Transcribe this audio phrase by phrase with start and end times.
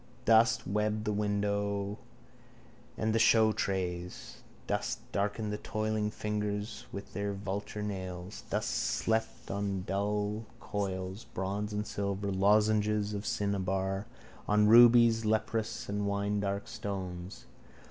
[0.25, 1.99] Dust webbed the window
[2.97, 4.37] and the showtrays.
[4.65, 8.43] Dust darkened the toiling fingers with their vulture nails.
[8.49, 14.07] Dust slept on dull coils of bronze and silver, lozenges of cinnabar,
[14.47, 17.45] on rubies, leprous and winedark stones.